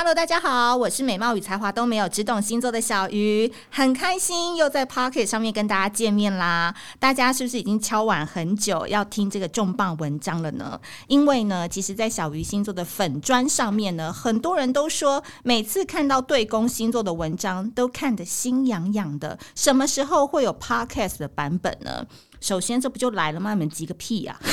[0.00, 6.72] Hello，大家好，我是美貌与才华都没有，只懂星座的小鱼，很开心又在 Pocket 上面跟大家见面啦。
[7.00, 10.80] 大家是不是已经敲碗很久要听这个重磅文章了呢？
[11.08, 19.36] 因为呢，其实，在小鱼星座的粉砖上面呢，很多人都说，每次看到对宫星座的文章，都看得心痒痒的。
[19.56, 22.06] 什么时候会有 Pocket 的版本呢？
[22.40, 23.54] 首先，这不就来了吗？
[23.54, 24.46] 你们急个屁呀、啊！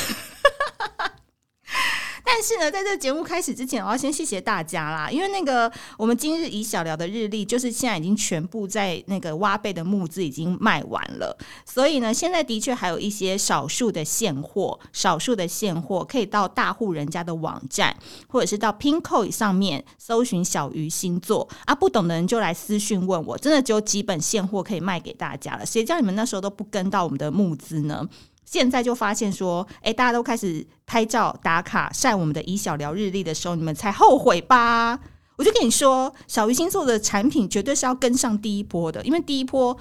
[2.38, 17.96] 但是呢，在这个节目开始之前，我要先谢谢大家啦，因为那个我们今日以小聊的日历，就是现在已经全部在那个挖贝的募资已经卖完了，所以呢，现在的确还有一些少数的现货，少数的现货可以到大户人家的网站，
[18.28, 28.06] 或者是到 Pinkoi 上面搜寻小鱼星座啊，不懂的人就来私讯问我，真的只有几本现货可以卖给大家了，谁叫你们那时候都不跟到我们的募资呢？
[28.46, 35.00] 现在就发现说，哎，大家都开始拍照打卡晒我们的以小聊日历的时候，你们才后悔吧？
[35.36, 39.78] 我就跟你说，小鱼星座的产品绝对是要跟上第一波的，因为第一波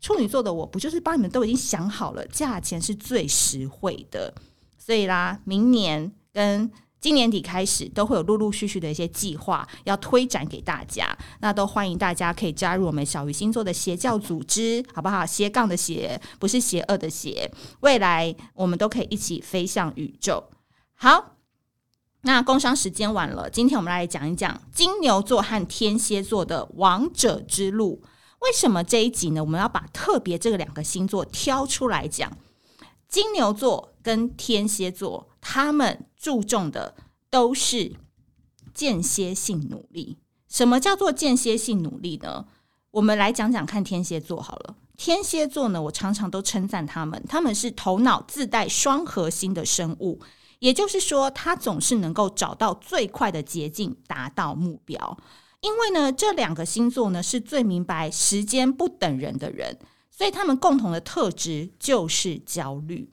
[0.00, 4.32] 处女座的我不就是帮你们都已经想好了，价钱是最实惠的，
[4.78, 6.70] 所以啦，明年跟。
[7.02, 11.04] 今年底开始都会有陆陆续续的一些计划要推展给大家，
[11.40, 15.26] 那都欢迎大家可以加入我们小鱼星座的邪教组织，好不好？
[15.26, 20.44] 斜杠的斜不是邪恶的邪，未来我们都可以一起飞向宇宙。
[20.94, 21.38] 好，
[22.20, 28.04] 那工商时间晚了，今天我们来讲一讲金牛座和天蝎座的王者之路。
[28.42, 29.42] 为什么这一集呢？
[29.42, 32.38] 我们要把特别这个两个星座挑出来讲，
[33.08, 35.28] 金牛座跟天蝎座。
[35.54, 36.94] 他们注重的
[37.28, 37.92] 都是
[38.72, 40.16] 间歇性努力。
[40.48, 42.46] 什么叫做间歇性努力呢？
[42.92, 44.76] 我们来讲讲看天蝎座好了。
[44.96, 50.22] 天蝎座呢，我常常都称赞他们，他们是头脑自带双核心的生物，
[50.60, 55.18] 也就是说，他总是能够找到最快的捷径达到目标。
[55.60, 59.78] 因为呢，这两个星座呢是最明白时间不等人的人，
[60.10, 63.12] 所以他们共同的特质就是焦虑。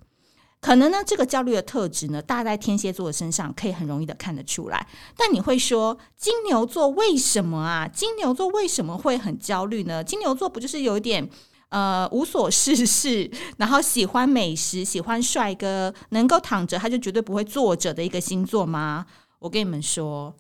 [0.62, 4.88] 可能呢，这个焦虑的特质呢，大在天蝎座的身上可以很容易的看得出来。
[5.16, 7.88] 但你会说，金牛座为什么啊？
[7.88, 10.04] 金牛座为什么会很焦虑呢？
[10.04, 11.30] 金牛座不就是有一点
[11.70, 19.06] 呃无所事事，然后喜欢美食，喜欢帅哥，能够躺着他就绝对不会坐着的一个星座吗？
[19.40, 20.36] 我跟你们说，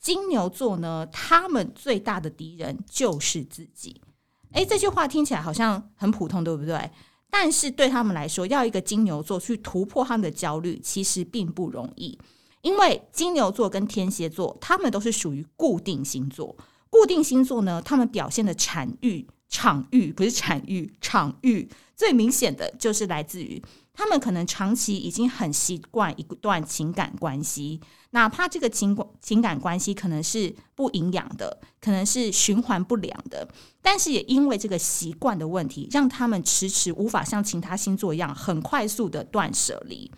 [0.00, 4.00] 金牛座呢，他们最大的敌人就是自己。
[4.52, 6.90] 诶，这句话听起来好像很普通，对不对？
[7.30, 12.18] 但是对他们来说，要一个金牛座去突破他们的焦虑，其实并不容易。
[12.62, 16.56] 因为金牛座跟天蝎座，他们都是属于固定星座。
[16.90, 23.62] 固定星座呢，他们表现的产欲、场域不是产域，场域最明显的就是来自于。
[23.98, 33.48] 他们可能长期已经很习惯一段情感关系，哪怕这个情情感关系可能是不营养的，可能是循环不良的，
[33.82, 40.08] 但是也因为这个习惯的问题，让他们迟迟无法像其他星座一样很快速的断舍离。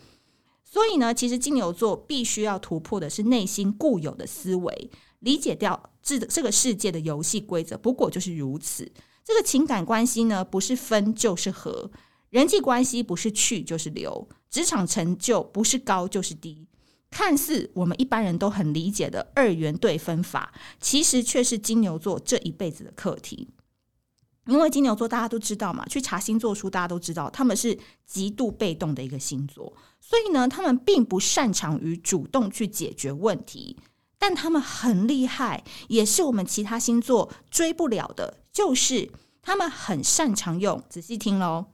[0.63, 4.91] 所以呢，其实金牛座必须要突破的是内心固有的思维，
[5.21, 8.91] 理解掉这这个世界的游戏规则，不过就是如此。
[9.25, 11.89] 这个情感关系呢，不是分就是合。
[12.31, 16.67] 人际关系不是去就是留，职场成就不是高就是低。
[17.09, 23.49] 看似我们一般人都很理解的二元对分法，其实却是金牛座这一辈子的课题。
[24.47, 27.77] 因为金牛座大家都知道嘛，去查星座书，大家都知道他们是
[28.07, 33.77] 极度被动的一个星座，所以呢，他们并不擅长于主动去解决问题。
[34.17, 41.65] 但他们很厉害，也是我们其他星座追不了的，就是他们很擅长用，仔细听喽。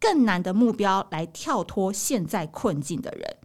[0.00, 3.36] 更难的目标来跳脱现在困境的人，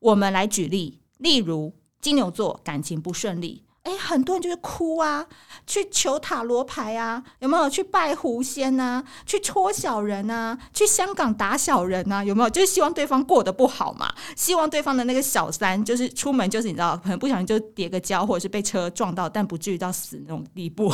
[0.00, 5.26] 我们来举例，例如金牛座感情不顺利，诶，很多人就是哭啊，
[5.66, 12.50] 去求塔罗牌啊，有没有去拜狐仙啊，去戳小人啊，去香港打小人啊，有没有？
[12.50, 20.92] 就是希望对方过得不好嘛，希望对方的那个小三就是出门就是你知道，可能不小心就跌个跤，或者是被车撞到，但不至于到死那种地步。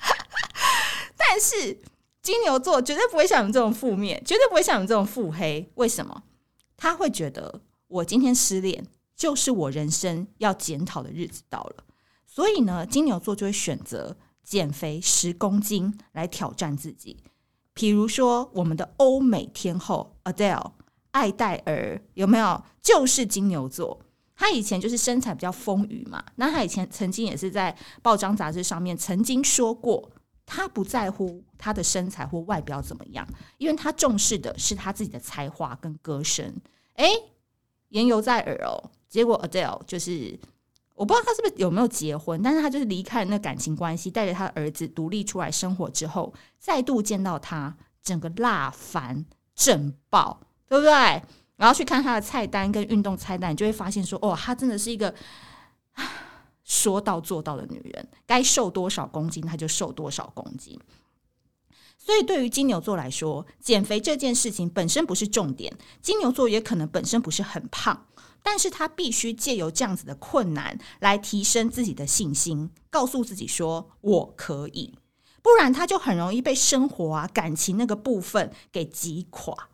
[1.16, 1.78] 但是。
[2.22, 5.68] 金牛座绝对不会像你这种负面，绝对不会像你这种腹黑。
[5.74, 6.22] 为什么？
[6.76, 8.86] 他会觉得我今天失恋，
[9.16, 11.84] 就是我人生要检讨的日子到了。
[12.24, 17.16] 所以呢，金牛座就会选择减肥十公斤来挑战自己。
[17.74, 20.72] 比如说，我们的欧美天后 Adele
[21.10, 22.62] 爱黛尔有没有？
[22.80, 24.00] 就是金牛座。
[24.36, 26.22] 她以前就是身材比较丰腴嘛。
[26.36, 30.10] 那她以前曾经也是在报章杂志上面曾经说过。
[30.44, 33.26] 他不在乎他的身材或外表怎么样，
[33.58, 36.54] 因为他重视的是他自己的才华跟歌声。
[36.96, 37.10] 诶，
[37.88, 38.90] 言犹在耳哦。
[39.08, 40.38] 结果 Adele 就是
[40.94, 49.24] 我不知道他是不是有没有结婚，但是他就是离开了那感情关系，带着他的儿子独立出来生活之后，再度见到他，整个辣翻
[49.54, 51.22] 震爆，对不对？
[51.56, 55.14] 然后去看他的菜单跟运动菜单，你就会发现说，哦，他真的是一个
[56.64, 60.78] 说到做到的女人，该瘦多少公斤她就瘦多少公斤。
[61.98, 68.06] 所以对于金牛座来说，减肥这件事情本身不是重点，金牛座也可能本身不是很胖。
[68.44, 74.98] 但是他必须借由这样子的困难来提升自己的信心，告诉自己说我可以，
[75.40, 79.68] 不然他就很容易被生活啊、感情那个部分给击垮，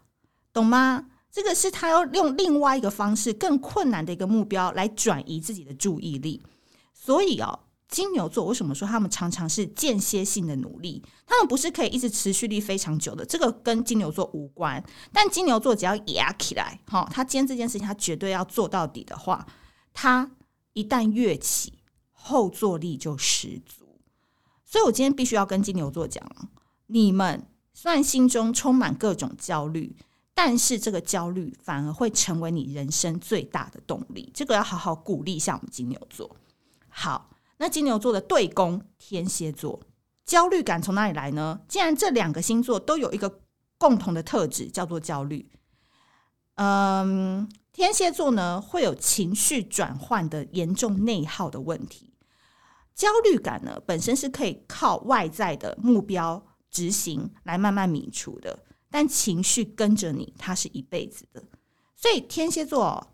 [0.52, 1.06] 懂吗？
[1.32, 6.42] 这个是他要用另外一个方式，更困难的一个目标来转移自己的注意力，
[7.08, 7.60] 所以哦。
[7.88, 11.02] 金牛座为什么说他们常常是间歇性的努力？
[11.26, 14.84] 他们不是可以一直持续力非常久的，这个跟金牛座无关。
[15.10, 19.46] 但金牛座只要压起来，哈，他今天这件事情他绝对要做到底的话，
[19.94, 20.30] 他
[20.74, 21.78] 一旦跃起，
[22.12, 23.98] 后坐力就十足。
[24.66, 26.22] 所以我今天必须要跟金牛座讲，
[26.88, 29.96] 你们虽然心中充满各种焦虑，
[30.34, 34.30] 但是这个焦虑反而会成为你人生最大的动力。
[34.34, 36.36] 这个要好好鼓励一下我们金牛座。
[36.88, 37.30] 好。
[37.58, 39.80] 那金牛座的对宫天蝎座，
[40.24, 41.60] 焦虑感从哪里来呢？
[41.66, 43.40] 既然这两个星座都有一个
[43.76, 45.50] 共同的特质，叫做焦虑。
[46.54, 52.14] 嗯，天蝎座呢会有情绪转换的严重内耗的问题。
[52.94, 58.58] 焦虑感呢本身是可以靠外在的目标执行来慢慢免除的，
[58.90, 61.42] 但情绪跟着你，它是一辈子的。
[61.96, 63.08] 所以天蝎座，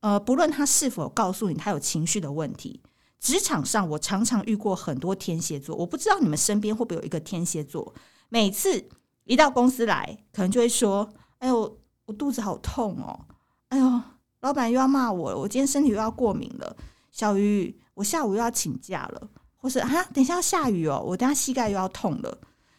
[0.00, 2.80] 呃，不论他是否告诉你他有情绪的问题。
[3.20, 5.74] 职场上，我常常遇过很多天蝎座。
[5.76, 7.92] 我不知道你们身边会不会有一个天蝎座，
[8.28, 8.88] 每次
[9.24, 13.26] 一到公司来，可能就会说：“哎呦，我肚子好痛哦！
[13.70, 14.00] 哎呦，
[14.40, 16.76] 老板又要骂我了，我今天身体又要过敏了。
[17.10, 22.38] 小鱼，我下午又要请假了，或是啊，等一下要下雨哦，我等下膝盖又要痛了。”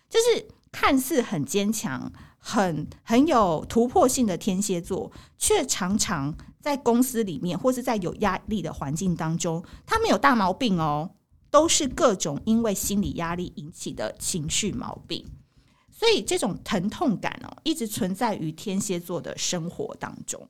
[0.10, 6.34] 就是看似很坚强、很很有突破性的天蝎座，却常常。
[6.62, 11.12] 在公司里面，或是在有压力的环境当中，他们有大毛病哦，
[11.50, 15.26] 都是各种因为心理压力引起的情绪毛病。
[15.90, 20.50] 所以这种疼痛感哦，一直存在于天蝎座的生活当中。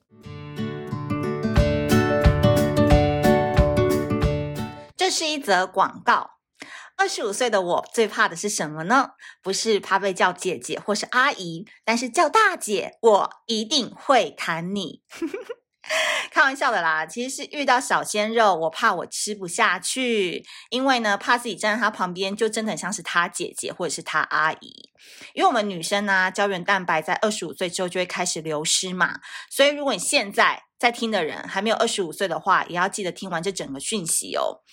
[4.97, 6.31] 这是一则广告。
[6.97, 9.11] 二十五岁的我最怕的是什么呢？
[9.41, 15.01] 不是怕被叫姐姐或是阿姨，但是叫大姐，我一定会弹你。
[16.31, 24.89] 开玩笑的啦，其实是遇到小鲜肉，我怕我吃不下去，因为呢，怕自己站在他旁边，就真的很像是他姐姐或者是他阿姨。
[25.33, 29.19] 因为我们女生呢、啊，胶原蛋白在二十五岁之后就会开始流失嘛，
[29.49, 34.63] 所以如果你现在在听的人还没有二十五岁的话，也要记得听完这整个讯息哦。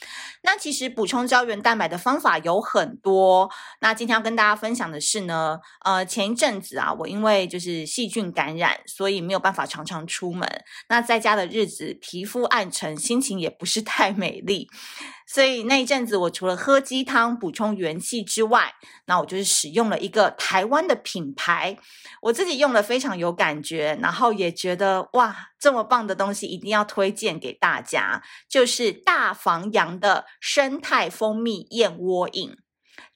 [0.43, 3.51] 那其实补充胶原蛋白的方法有很多。
[3.81, 10.49] 那今天要跟大家分享的是呢，呃，前一阵子啊，我因为就是细菌感染，所以没有办法常常出门。
[10.89, 14.69] 那在家的日子，皮肤暗沉，心情也不是太美丽。
[15.29, 18.73] 所以那一阵子，我除了喝鸡汤补充元气之外，
[19.07, 21.77] 那我就是使用了一个台湾的品牌，
[22.23, 32.57] 我自己用了非常有感觉，然后也觉得哇，这么棒的东西一定要推荐给大家，就是大房阳的生态蜂蜜燕窝饮，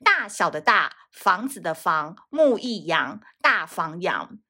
[0.02, 4.40] 大小的大，房子的房，木易阳，大房阳。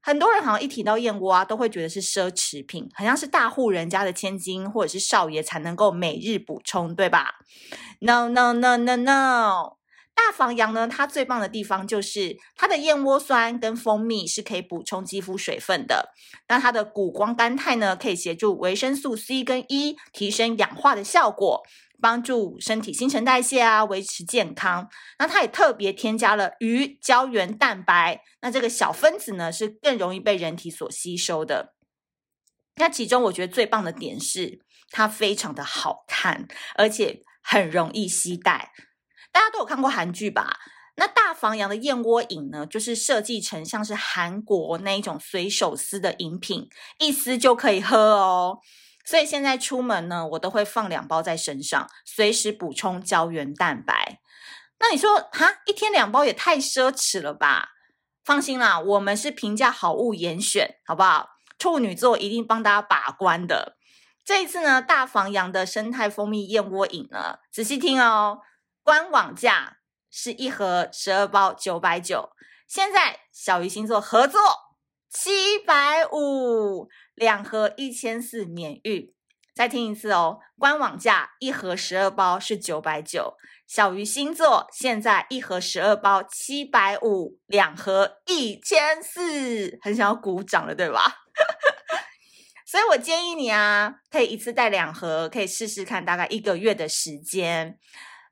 [0.00, 7.40] 很多人好像一提到燕窝啊，都会觉得是奢侈品，好像是大户人家的千金或者是少爷才能够每日补充，对吧
[7.98, 9.75] ？No No No No No，
[10.16, 16.12] 大房阳呢，它最棒的地方就是它的燕窝酸跟蜂蜜是可以补充肌肤水分的，
[16.48, 21.62] 那它的谷胱甘肽呢，可以协助维生素 C 跟 E 提升氧化的效果。
[21.98, 24.86] 帮助身体新陈代谢啊，维持健康。
[25.18, 31.72] 那它也特别添加了鱼胶原蛋白，那这个小分子呢是更容易被人体所吸收的。
[32.76, 38.72] 那其中我觉得最棒的点是它非常的好看，而且很容易携带。
[39.36, 40.56] 大家都有看过韩剧吧？
[40.94, 48.60] 那大房阳的燕窝饮呢，就是设计成像是韩国那一种随手撕的饮品，一撕就可以喝哦。
[49.04, 54.20] 所以现在出门呢，我都会放两包在身上，随时补充胶原蛋白。
[54.78, 57.72] 那你说，哈，一天两包也太奢侈了吧？
[58.24, 61.28] 放心啦，我们是平价好物严选，好不好？
[61.58, 63.76] 处女座一定帮大家把关的。
[64.24, 68.38] 这一次呢，大房阳的生态蜂蜜燕窝饮呢，仔细听哦，
[68.86, 69.78] 官网价
[70.12, 72.30] 是一盒十二包九百九，
[72.68, 74.40] 现在小鱼星座合作
[75.10, 76.88] 七百五。
[77.16, 79.12] 两盒一千四免运，
[79.52, 83.34] 再听一次哦，官网价一盒十二包是九百九，
[83.66, 91.02] 小鱼星座现在一盒十二包七百五，两盒一千四，很想要鼓掌了，对吧？
[92.64, 97.80] 所以我建议你啊，可以一次带两盒，可以试试看，大概一个月的时间。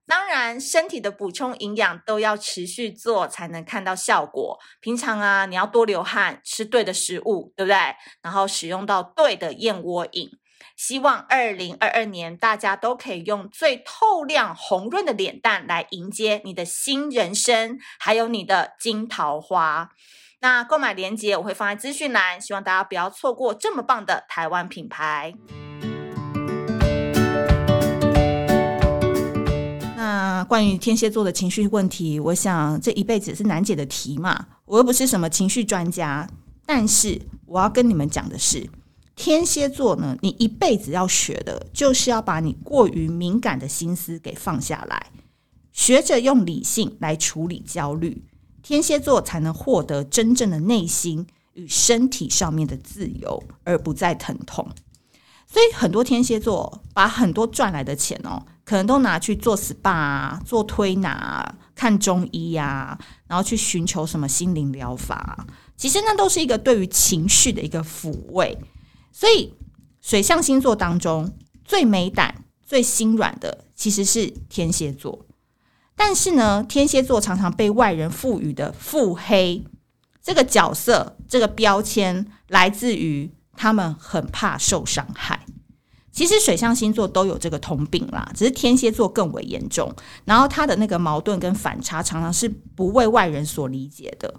[0.07, 4.59] 当然，身体的补充营养都要持续做，才能看到效果。
[4.81, 7.77] 平常啊，你要多流汗，吃对的食物，对不对？
[8.21, 10.31] 然后使用到对的燕窝饮。
[10.77, 19.91] 希望二零二二年大家都可以用最透亮、红润的脸蛋来迎接你的新人生，还有你的金桃花。
[20.41, 25.33] 那购买链接我会放在资讯栏，希望大家不要错过这么棒的台湾品牌。
[30.45, 34.47] 关于天蝎座的情绪问题，我想这一辈子是难解的题嘛。
[34.67, 36.29] 我又不是什么情绪专家，
[36.65, 38.69] 但是我要跟你们讲的是，
[39.17, 45.11] 天蝎座呢，你一辈子要学的就是要把你过于敏感的心思给放下来，
[45.73, 48.25] 学着用理性来处理焦虑。
[48.63, 54.67] 天蝎座才能获得真正的内心与身体上面的自由，而不再疼痛。
[55.47, 65.47] 所以很多天蝎座把很多赚来的钱哦，可能都拿去做 SPA、做推拿、看中医呀，然后去寻求什么心灵疗法。
[65.77, 68.59] 其实那都是一个对于情绪的一个抚慰。
[69.13, 69.55] 所以
[70.01, 71.33] 水象星座当中
[71.65, 75.27] 最美胆、最心软的，其实是天蝎座。
[75.97, 79.65] 但是呢，天蝎座常常被外人赋予的腹黑
[80.23, 85.47] 这个角色、这个标签，来自于他们很怕受伤害。
[86.15, 89.93] 其实水象星座都有这个通病啦，只是天蝎座更为严重。
[90.25, 94.33] 然后他的那个矛盾跟反差，常常是不为外人所理解的。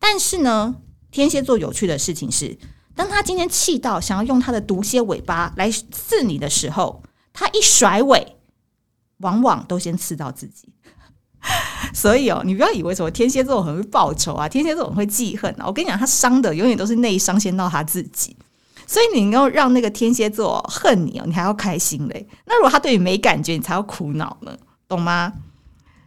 [0.00, 0.74] 但是呢，
[1.10, 2.56] 天蝎座有趣的事情是，
[2.96, 7.02] 当他今天气到想要用他的毒蝎尾巴来刺你的时候，
[7.34, 8.38] 他一甩尾，
[9.18, 10.70] 往往都先刺到自己。
[11.92, 15.66] 所以哦，你不要以为什么天蝎座很会报仇啊，天蝎座很会记恨啊。
[15.66, 18.34] 我跟你讲，他伤的永远都是内伤，先到他自己。
[18.86, 22.26] 所以你要让那个天蝎座恨你哦，你还要开心嘞。
[22.46, 24.56] 那如果他对你没感觉，你才要苦恼呢，
[24.88, 25.32] 懂吗？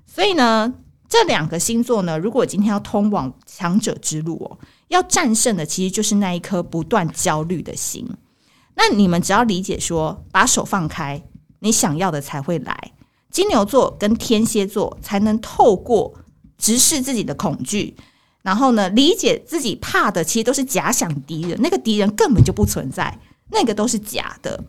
[0.05, 0.74] 所以呢，
[1.10, 4.58] 这两个星座呢，如果今天要通往强者之路哦，
[4.89, 8.08] 要战胜的其实就是那一颗不断焦虑的心。
[8.75, 11.24] 那你们只要理解说，把手放开，
[11.60, 12.91] 你想要的才会来。
[13.32, 16.13] 金牛座跟天蝎座才能透过
[16.58, 17.96] 直视自己的恐惧，
[18.46, 23.18] 然后呢，理解自己怕的其实都是假想敌人，那个敌人根本就不存在，
[23.50, 24.64] 那个都是假的。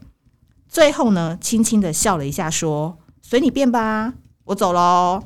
[0.66, 4.14] 最后呢，轻轻的笑了一下，说：“随你便吧，
[4.46, 5.22] 我走喽。”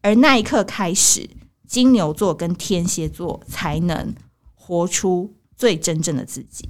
[0.00, 1.28] 而那一刻开始，
[1.66, 4.14] 金牛座跟天蝎座才能
[4.54, 6.68] 活出最真正的自己。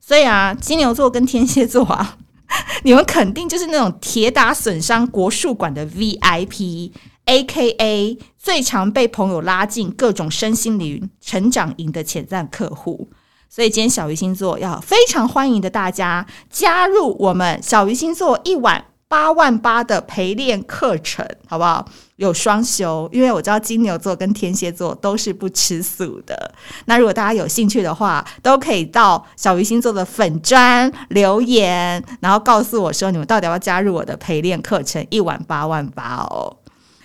[0.00, 2.18] 所以啊，金牛座跟天蝎座啊。
[2.82, 6.92] 你们肯定就是那种铁打损伤国术馆的 VIP
[7.32, 13.08] A K A 最常被朋友拉进各种身心灵成长营的潜在客户。
[13.48, 21.86] 所以今天小鱼星座要非常欢迎的大家加入我们小鱼星座一晚八万八的陪练课程，好不好？
[22.16, 26.54] 有双休，因为我知道金牛座跟天蝎座都是不吃素的。
[26.84, 36.58] 那如果大家有兴趣的话，都可以到小鱼星座的粉专留言，然后告诉我说你们到底要不要加入我的陪练课程，一晚八万八哦。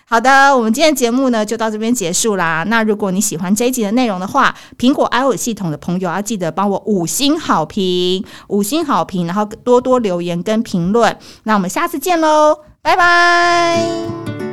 [0.09, 2.63] 好的，我们今天节目呢就到这边结束啦。
[2.67, 11.17] 那如果你喜欢这一集的内容的话，苹果 iOS 系统的朋友要记得帮我五星好评，五星好评，然后多多留言跟评论。
[11.43, 14.46] 那我们下次见喽，拜拜。